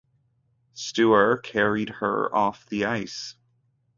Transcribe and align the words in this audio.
Steuer 0.73 1.37
carried 1.43 1.89
her 1.89 2.35
off 2.35 2.65
the 2.65 2.85
ice. 2.85 3.35